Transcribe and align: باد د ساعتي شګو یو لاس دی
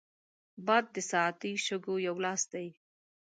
باد 0.65 0.85
د 0.95 0.97
ساعتي 1.11 1.51
شګو 1.65 1.95
یو 2.07 2.15
لاس 2.25 2.41
دی 2.53 2.67